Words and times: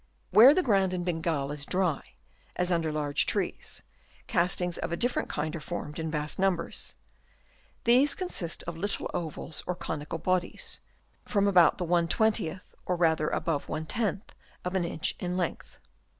Where 0.31 0.55
the 0.55 0.63
ground 0.63 0.95
in 0.95 1.03
Bengal 1.03 1.51
is 1.51 1.63
dry, 1.63 2.01
as 2.55 2.71
under 2.71 2.91
large 2.91 3.27
trees, 3.27 3.83
castings 4.25 4.79
of 4.79 4.91
a 4.91 4.97
different 4.97 5.29
kind 5.29 5.55
are 5.55 5.59
found 5.59 5.99
in 5.99 6.09
vast 6.09 6.39
numbers: 6.39 6.95
these 7.83 8.15
con 8.15 8.29
sist 8.29 8.63
of 8.63 8.75
little 8.75 9.11
oval 9.13 9.53
or 9.67 9.75
conical 9.75 10.17
bodies, 10.17 10.79
from 11.25 11.47
about 11.47 11.77
the 11.77 11.85
^ 11.85 12.33
to 12.57 12.67
rather 12.95 13.29
above 13.29 13.67
^ 13.67 14.21
of 14.65 14.73
an 14.73 14.85
inch 14.85 15.13
in 15.19 15.37
length. 15.37 15.77